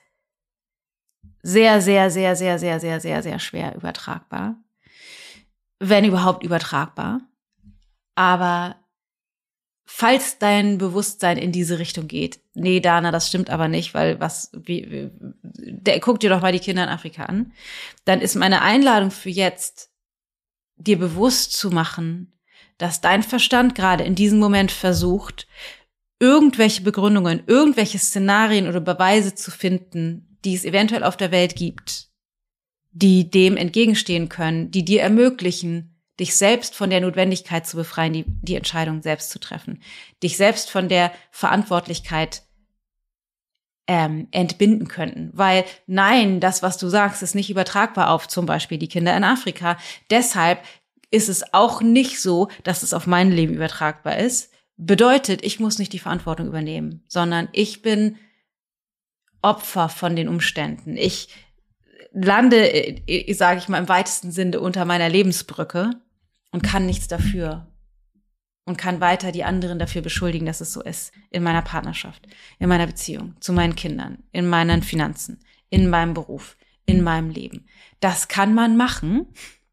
[1.41, 4.55] sehr, sehr, sehr, sehr, sehr, sehr, sehr, sehr schwer übertragbar.
[5.79, 7.21] Wenn überhaupt übertragbar.
[8.15, 8.75] Aber
[9.85, 14.51] falls dein Bewusstsein in diese Richtung geht, nee, Dana, das stimmt aber nicht, weil was,
[14.53, 15.09] wie,
[15.41, 17.53] der, guck dir doch mal die Kinder in Afrika an,
[18.05, 19.89] dann ist meine Einladung für jetzt,
[20.75, 22.39] dir bewusst zu machen,
[22.77, 25.47] dass dein Verstand gerade in diesem Moment versucht,
[26.19, 32.09] irgendwelche Begründungen, irgendwelche Szenarien oder Beweise zu finden, die es eventuell auf der Welt gibt,
[32.91, 38.25] die dem entgegenstehen können, die dir ermöglichen, dich selbst von der Notwendigkeit zu befreien, die,
[38.27, 39.81] die Entscheidung selbst zu treffen,
[40.21, 42.43] dich selbst von der Verantwortlichkeit
[43.87, 45.31] ähm, entbinden könnten.
[45.33, 49.23] Weil nein, das, was du sagst, ist nicht übertragbar auf zum Beispiel die Kinder in
[49.23, 49.77] Afrika.
[50.11, 50.63] Deshalb
[51.09, 54.51] ist es auch nicht so, dass es auf mein Leben übertragbar ist.
[54.77, 58.17] Bedeutet, ich muss nicht die Verantwortung übernehmen, sondern ich bin
[59.41, 60.97] Opfer von den Umständen.
[60.97, 61.29] Ich
[62.11, 65.91] lande, äh, sage ich mal im weitesten Sinne, unter meiner Lebensbrücke
[66.51, 67.67] und kann nichts dafür
[68.65, 71.11] und kann weiter die anderen dafür beschuldigen, dass es so ist.
[71.31, 72.27] In meiner Partnerschaft,
[72.59, 77.67] in meiner Beziehung, zu meinen Kindern, in meinen Finanzen, in meinem Beruf, in meinem Leben.
[77.99, 79.27] Das kann man machen.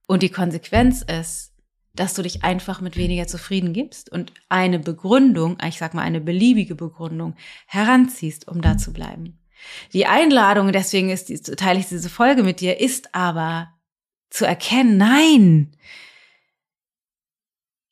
[0.06, 1.52] Und die Konsequenz ist,
[1.94, 6.20] dass du dich einfach mit weniger zufrieden gibst und eine Begründung, ich sag mal eine
[6.20, 7.34] beliebige Begründung,
[7.66, 9.38] heranziehst, um da zu bleiben.
[9.92, 13.72] Die Einladung, deswegen ist, teile ich diese Folge mit dir, ist aber
[14.30, 15.76] zu erkennen, nein,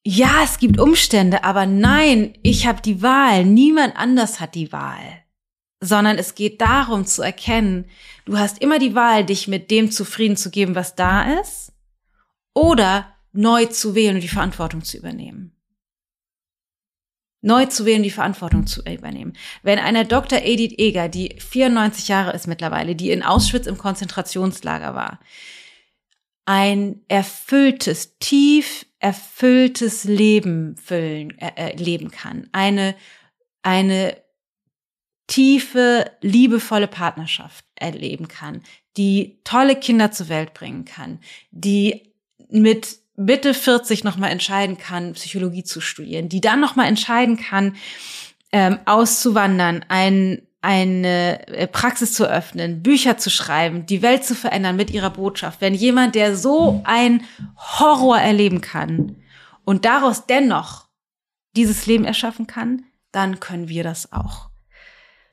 [0.07, 5.23] ja, es gibt Umstände, aber nein, ich habe die Wahl, niemand anders hat die Wahl.
[5.81, 7.87] Sondern es geht darum zu erkennen,
[8.27, 11.73] du hast immer die Wahl, dich mit dem zufrieden zu geben, was da ist,
[12.55, 15.54] oder neu zu wählen und die Verantwortung zu übernehmen.
[17.45, 19.35] Neu zu wählen, die Verantwortung zu übernehmen.
[19.63, 20.41] Wenn eine Dr.
[20.43, 25.21] Edith Eger, die 94 Jahre ist mittlerweile, die in Auschwitz im Konzentrationslager war,
[26.47, 32.49] ein erfülltes, tief erfülltes Leben füllen, äh, äh, leben kann.
[32.53, 32.95] Eine,
[33.61, 34.17] eine
[35.27, 38.63] tiefe, liebevolle Partnerschaft erleben kann,
[38.97, 41.19] die tolle Kinder zur Welt bringen kann,
[41.51, 42.15] die
[42.49, 47.77] mit Mitte 40 nochmal entscheiden kann, Psychologie zu studieren, die dann nochmal entscheiden kann,
[48.53, 54.77] ähm, auszuwandern, ein eine äh, Praxis zu öffnen, Bücher zu schreiben, die Welt zu verändern
[54.77, 55.61] mit ihrer Botschaft.
[55.61, 57.23] Wenn jemand, der so ein
[57.59, 59.17] Horror erleben kann
[59.67, 60.89] und daraus dennoch
[61.55, 64.49] dieses Leben erschaffen kann, dann können wir das auch.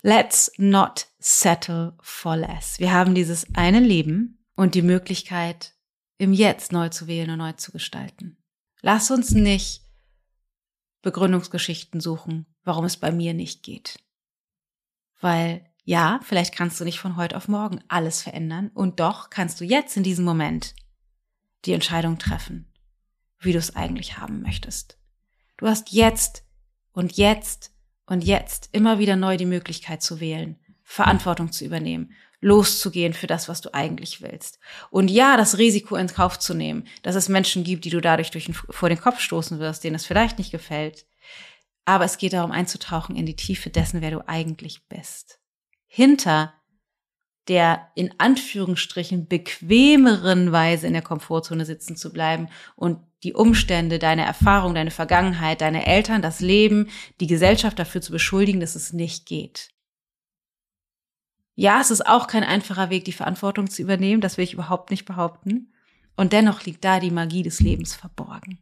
[0.01, 2.79] Let's not settle for less.
[2.79, 5.75] Wir haben dieses eine Leben und die Möglichkeit,
[6.21, 8.38] im Jetzt neu zu wählen und neu zu gestalten.
[8.81, 9.81] Lass uns nicht
[11.01, 13.97] Begründungsgeschichten suchen, warum es bei mir nicht geht.
[15.19, 19.62] Weil ja, vielleicht kannst du nicht von heute auf morgen alles verändern und doch kannst
[19.62, 20.75] du jetzt in diesem Moment
[21.65, 22.71] die Entscheidung treffen,
[23.39, 24.99] wie du es eigentlich haben möchtest.
[25.57, 26.45] Du hast jetzt
[26.91, 27.73] und jetzt
[28.05, 33.47] und jetzt immer wieder neu die Möglichkeit zu wählen, Verantwortung zu übernehmen, loszugehen für das,
[33.47, 34.60] was du eigentlich willst.
[34.89, 38.32] Und ja, das Risiko in Kauf zu nehmen, dass es Menschen gibt, die du dadurch
[38.32, 41.06] durch den, vor den Kopf stoßen wirst, denen es vielleicht nicht gefällt.
[41.86, 45.39] Aber es geht darum, einzutauchen in die Tiefe dessen, wer du eigentlich bist.
[45.88, 46.54] Hinter
[47.47, 54.25] der in Anführungsstrichen bequemeren Weise in der Komfortzone sitzen zu bleiben und die Umstände, deine
[54.25, 59.25] Erfahrung, deine Vergangenheit, deine Eltern, das Leben, die Gesellschaft dafür zu beschuldigen, dass es nicht
[59.25, 59.69] geht.
[61.62, 64.89] Ja, es ist auch kein einfacher Weg, die Verantwortung zu übernehmen, das will ich überhaupt
[64.89, 65.71] nicht behaupten.
[66.15, 68.58] Und dennoch liegt da die Magie des Lebens verborgen.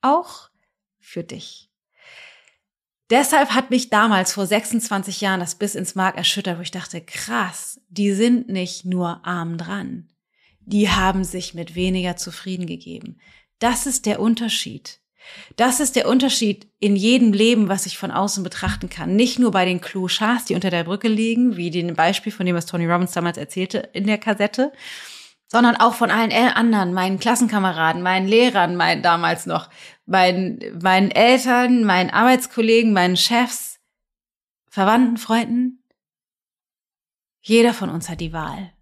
[0.00, 0.48] Auch
[0.98, 1.70] für dich.
[3.10, 7.02] Deshalb hat mich damals vor 26 Jahren das bis ins Mark erschüttert, wo ich dachte,
[7.02, 10.08] krass, die sind nicht nur arm dran.
[10.60, 13.20] Die haben sich mit weniger zufrieden gegeben.
[13.58, 15.01] Das ist der Unterschied.
[15.56, 19.16] Das ist der Unterschied in jedem Leben, was ich von außen betrachten kann.
[19.16, 22.56] Nicht nur bei den Clochards, die unter der Brücke liegen, wie dem Beispiel, von dem
[22.56, 24.72] was Tony Robbins damals erzählte in der Kassette,
[25.46, 29.68] sondern auch von allen anderen, meinen Klassenkameraden, meinen Lehrern, meinen damals noch,
[30.06, 33.78] meinen, meinen Eltern, meinen Arbeitskollegen, meinen Chefs,
[34.70, 35.84] Verwandten, Freunden.
[37.42, 38.72] Jeder von uns hat die Wahl.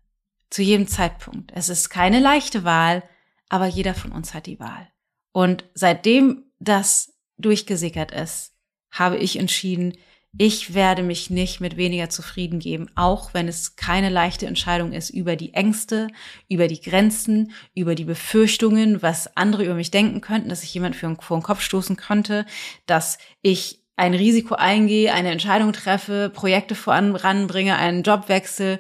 [0.51, 1.51] Zu jedem Zeitpunkt.
[1.55, 3.03] Es ist keine leichte Wahl,
[3.49, 4.89] aber jeder von uns hat die Wahl.
[5.33, 8.53] Und seitdem das durchgesickert ist,
[8.91, 9.95] habe ich entschieden,
[10.39, 15.11] ich werde mich nicht mit weniger zufrieden geben, auch wenn es keine leichte Entscheidung ist
[15.11, 16.07] über die Ängste,
[16.49, 20.95] über die Grenzen, über die Befürchtungen, was andere über mich denken könnten, dass ich jemand
[20.95, 22.47] vor den Kopf stoßen könnte,
[22.87, 28.79] dass ich ein Risiko eingehe, eine Entscheidung treffe, Projekte voranbringe, einen Jobwechsel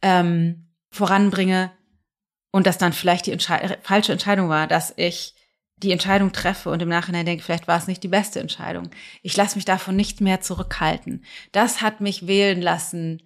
[0.00, 1.70] ähm, voranbringe
[2.50, 5.34] und dass dann vielleicht die Entschei falsche Entscheidung war, dass ich
[5.82, 8.90] die Entscheidung treffe und im Nachhinein denke, vielleicht war es nicht die beste Entscheidung.
[9.22, 11.24] Ich lasse mich davon nicht mehr zurückhalten.
[11.52, 13.22] Das hat mich wählen lassen,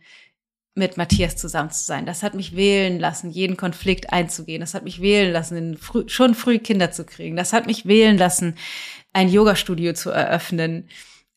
[0.75, 2.07] mit Matthias zusammen zu sein.
[2.07, 4.61] Das hat mich wählen lassen, jeden Konflikt einzugehen.
[4.61, 7.37] Das hat mich wählen lassen, früh, schon früh Kinder zu kriegen.
[7.37, 8.55] Das hat mich wählen lassen,
[9.13, 10.89] ein Yoga-Studio zu eröffnen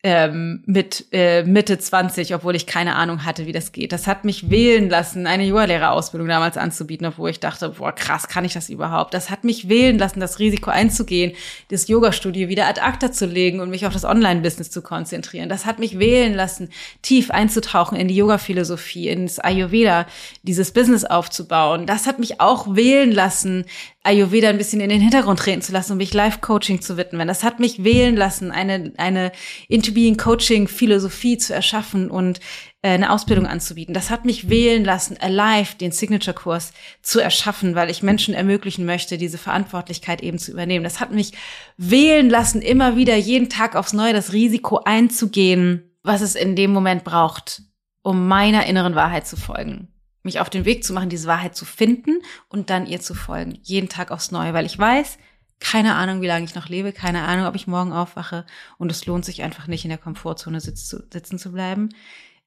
[0.06, 3.92] ähm, mit äh, Mitte 20, obwohl ich keine Ahnung hatte, wie das geht.
[3.92, 8.46] Das hat mich wählen lassen, eine Yoga-Lehrerausbildung damals anzubieten, obwohl ich dachte, boah, krass, kann
[8.46, 9.16] ich das überhaupt?
[9.16, 11.32] Das hat mich wählen lassen, das Risiko einzugehen,
[11.72, 15.50] das Yoga-Studio wieder ad acta zu legen und mich auf das Online-Business zu konzentrieren.
[15.50, 16.70] Das hat mich wählen lassen,
[17.02, 20.06] tief einzutauchen in die Yoga-Philosophie, ins Ayurveda,
[20.44, 21.88] dieses Business aufzubauen.
[21.88, 23.66] Das hat mich auch wählen lassen,
[24.06, 27.28] Ayurveda ein bisschen in den Hintergrund treten zu lassen und mich Live-Coaching zu widmen.
[27.28, 29.32] Das hat mich wählen lassen, eine, eine
[29.68, 32.40] Into-Being-Coaching-Philosophie zu erschaffen und
[32.84, 33.96] äh, eine Ausbildung anzubieten.
[33.96, 39.18] Das hat mich wählen lassen, Alive, den Signature-Kurs zu erschaffen, weil ich Menschen ermöglichen möchte,
[39.18, 40.84] diese Verantwortlichkeit eben zu übernehmen.
[40.84, 41.32] Das hat mich
[41.78, 46.72] wählen lassen, immer wieder jeden Tag aufs Neue das Risiko einzugehen, was es in dem
[46.72, 47.64] Moment braucht,
[48.04, 49.88] um meiner inneren Wahrheit zu folgen
[50.26, 53.60] mich auf den Weg zu machen, diese Wahrheit zu finden und dann ihr zu folgen.
[53.62, 55.18] Jeden Tag aufs Neue, weil ich weiß,
[55.60, 58.46] keine Ahnung, wie lange ich noch lebe, keine Ahnung, ob ich morgen aufwache
[58.78, 61.90] und es lohnt sich einfach nicht in der Komfortzone sitzen zu bleiben.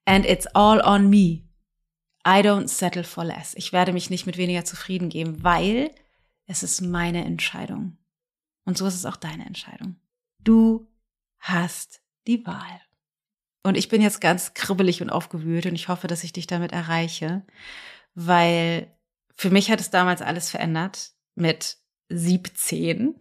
[0.05, 1.45] And it's all on me.
[2.27, 3.55] I don't settle for less.
[3.55, 5.91] Ich werde mich nicht mit weniger zufrieden geben, weil
[6.47, 7.97] es ist meine Entscheidung.
[8.65, 9.97] Und so ist es auch deine Entscheidung.
[10.41, 10.87] Du
[11.39, 12.81] hast die Wahl.
[13.69, 16.73] Und ich bin jetzt ganz kribbelig und aufgewühlt und ich hoffe, dass ich dich damit
[16.73, 17.45] erreiche,
[18.15, 18.91] weil
[19.37, 21.77] für mich hat es damals alles verändert mit
[22.09, 23.21] 17.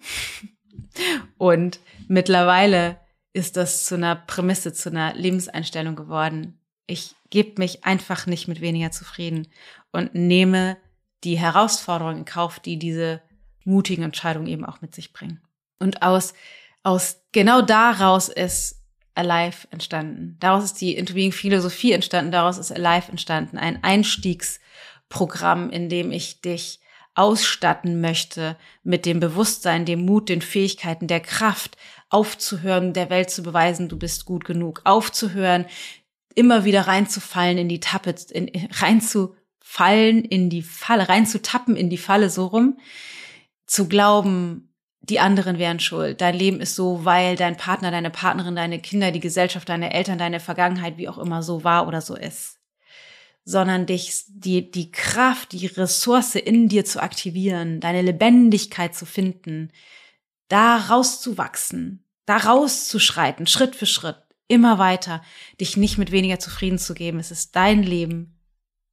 [1.37, 2.97] Und mittlerweile
[3.33, 6.61] ist das zu einer Prämisse, zu einer Lebenseinstellung geworden.
[6.85, 9.49] Ich gebe mich einfach nicht mit weniger zufrieden
[9.91, 10.77] und nehme
[11.25, 13.21] die Herausforderungen in Kauf, die diese
[13.65, 15.41] mutigen Entscheidungen eben auch mit sich bringen.
[15.77, 16.33] Und aus,
[16.83, 18.76] aus genau daraus ist
[19.17, 20.37] Alive entstanden.
[20.39, 26.41] Daraus ist die Interviewing Philosophie entstanden, daraus ist Alive entstanden, ein Einstiegsprogramm, in dem ich
[26.41, 26.79] dich
[27.15, 31.75] ausstatten möchte mit dem Bewusstsein, dem Mut, den Fähigkeiten, der Kraft,
[32.09, 35.65] aufzuhören, der Welt zu beweisen, du bist gut genug, aufzuhören,
[36.35, 42.29] immer wieder reinzufallen in die Tappe, in, reinzufallen in die Falle, reinzutappen in die Falle
[42.29, 42.77] so rum,
[43.65, 44.66] zu glauben,
[45.09, 46.21] die anderen wären schuld.
[46.21, 50.17] Dein Leben ist so, weil dein Partner, deine Partnerin, deine Kinder, die Gesellschaft, deine Eltern,
[50.17, 52.59] deine Vergangenheit, wie auch immer so war oder so ist.
[53.45, 59.71] Sondern dich, die, die Kraft, die Ressource in dir zu aktivieren, deine Lebendigkeit zu finden,
[60.49, 65.21] da rauszuwachsen, da rauszuschreiten, Schritt für Schritt, immer weiter,
[65.61, 67.19] dich nicht mit weniger zufrieden zu geben.
[67.19, 68.37] Es ist dein Leben,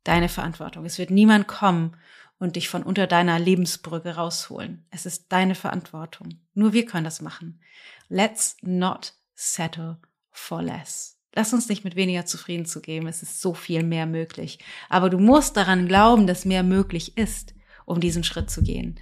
[0.05, 0.85] deine Verantwortung.
[0.85, 1.97] Es wird niemand kommen
[2.45, 4.87] und dich von unter deiner Lebensbrücke rausholen.
[4.91, 6.41] Es ist deine Verantwortung.
[6.53, 7.61] Nur wir können das machen.
[8.09, 9.99] Let's not settle
[10.31, 11.19] for less.
[11.35, 13.09] Lass uns nicht mit weniger zufrieden zu geben.
[13.09, 14.59] Es ist so viel mehr möglich.
[14.89, 17.55] Aber du musst daran glauben, dass mehr möglich ist,
[17.87, 19.01] um diesen Schritt zu gehen.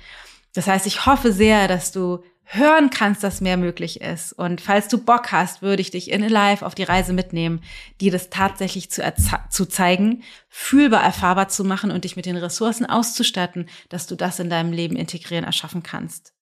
[0.55, 2.23] Das heißt, ich hoffe sehr, dass du
[2.55, 4.35] hören kannst, dass mehr möglich ist.
[4.35, 7.63] Und falls du Bock hast, würde ich dich in Live auf die Reise mitnehmen,
[8.01, 9.03] dir das tatsächlich zu,
[9.49, 14.39] zu zeigen, fühlbar erfahrbar zu machen und dich mit den Ressourcen auszustatten, dass du das
[14.39, 16.35] in deinem Leben integrieren, erschaffen kannst.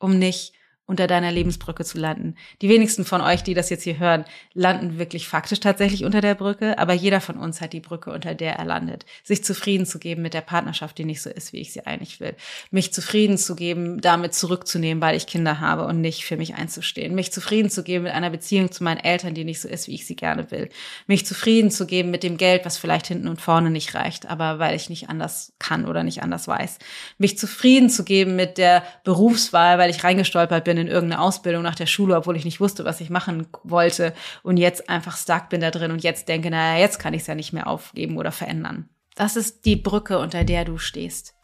[0.00, 0.54] Um nicht
[0.86, 2.34] unter deiner Lebensbrücke zu landen.
[2.60, 6.34] Die wenigsten von euch, die das jetzt hier hören, landen wirklich faktisch tatsächlich unter der
[6.34, 9.06] Brücke, aber jeder von uns hat die Brücke, unter der er landet.
[9.22, 12.20] Sich zufrieden zu geben mit der Partnerschaft, die nicht so ist, wie ich sie eigentlich
[12.20, 12.36] will.
[12.70, 17.14] Mich zufrieden zu geben, damit zurückzunehmen, weil ich Kinder habe und nicht für mich einzustehen.
[17.14, 19.94] Mich zufrieden zu geben mit einer Beziehung zu meinen Eltern, die nicht so ist, wie
[19.94, 20.68] ich sie gerne will.
[21.06, 24.58] Mich zufrieden zu geben mit dem Geld, was vielleicht hinten und vorne nicht reicht, aber
[24.58, 26.78] weil ich nicht anders kann oder nicht anders weiß.
[27.16, 31.62] Mich zufrieden zu geben mit der Berufswahl, weil ich reingestolpert bin bin in irgendeine Ausbildung
[31.62, 34.12] nach der Schule, obwohl ich nicht wusste, was ich machen wollte
[34.42, 37.26] und jetzt einfach stuck bin da drin und jetzt denke, naja, jetzt kann ich es
[37.28, 38.88] ja nicht mehr aufgeben oder verändern.
[39.14, 41.34] Das ist die Brücke, unter der du stehst.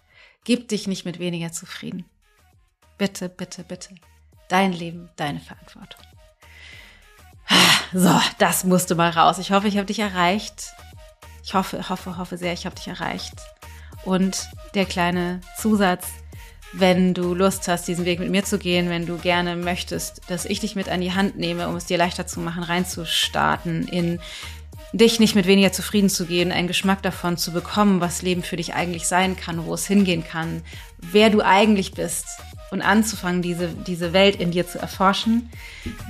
[0.44, 2.04] Gib dich nicht mit weniger zufrieden.
[2.98, 3.94] Bitte, bitte, bitte.
[4.48, 6.00] Dein Leben, deine Verantwortung.
[7.92, 9.38] So, das musste mal raus.
[9.38, 10.72] Ich hoffe, ich habe dich erreicht.
[11.44, 13.34] Ich hoffe, hoffe, hoffe sehr, ich habe dich erreicht.
[14.04, 16.06] Und der kleine Zusatz,
[16.72, 20.44] wenn du Lust hast, diesen Weg mit mir zu gehen, wenn du gerne möchtest, dass
[20.44, 24.20] ich dich mit an die Hand nehme, um es dir leichter zu machen, reinzustarten, in
[24.92, 28.56] dich nicht mit weniger zufrieden zu gehen, einen Geschmack davon zu bekommen, was Leben für
[28.56, 30.62] dich eigentlich sein kann, wo es hingehen kann,
[30.98, 32.26] wer du eigentlich bist
[32.70, 35.50] und anzufangen, diese, diese Welt in dir zu erforschen,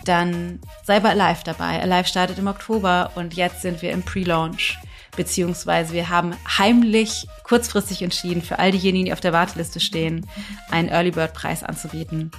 [0.05, 1.81] dann sei bei Alive dabei.
[1.81, 4.79] Alive startet im Oktober und jetzt sind wir im Pre-Launch
[5.17, 10.27] beziehungsweise wir haben heimlich kurzfristig entschieden, für all diejenigen, die auf der Warteliste stehen,
[10.71, 12.31] einen Early Bird Preis anzubieten,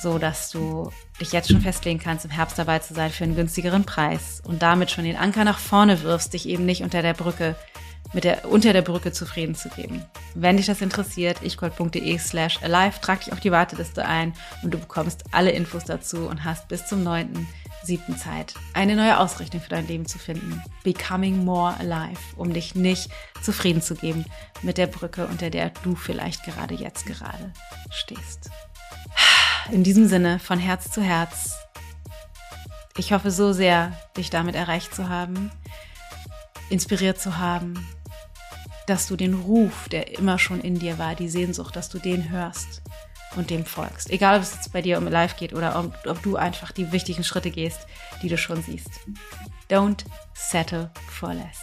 [0.00, 0.90] so dass du
[1.20, 4.62] dich jetzt schon festlegen kannst, im Herbst dabei zu sein für einen günstigeren Preis und
[4.62, 7.56] damit schon den Anker nach vorne wirfst, dich eben nicht unter der Brücke
[8.12, 10.04] mit der, unter der Brücke zufrieden zu geben.
[10.34, 14.78] Wenn dich das interessiert, ichgold.de slash alive, trag dich auf die Warteliste ein und du
[14.78, 17.46] bekommst alle Infos dazu und hast bis zum 9
[17.84, 20.62] siebten Zeit, eine neue Ausrichtung für dein Leben zu finden.
[20.84, 23.10] Becoming more alive, um dich nicht
[23.42, 24.24] zufrieden zu geben
[24.62, 27.52] mit der Brücke, unter der du vielleicht gerade jetzt gerade
[27.90, 28.50] stehst.
[29.70, 31.52] In diesem Sinne, von Herz zu Herz.
[32.96, 35.50] Ich hoffe so sehr, dich damit erreicht zu haben,
[36.68, 37.86] inspiriert zu haben,
[38.86, 42.30] dass du den Ruf, der immer schon in dir war, die Sehnsucht, dass du den
[42.30, 42.81] hörst
[43.36, 44.10] und dem folgst.
[44.10, 46.92] Egal, ob es jetzt bei dir um Live geht oder ob, ob du einfach die
[46.92, 47.86] wichtigen Schritte gehst,
[48.22, 48.90] die du schon siehst.
[49.70, 50.04] Don't
[50.34, 51.58] settle for less.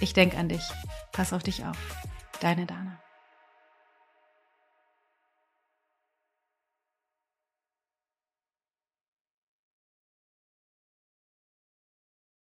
[0.00, 0.62] Ich denke an dich.
[1.12, 1.76] Pass auf dich auf.
[2.40, 2.99] Deine Dana.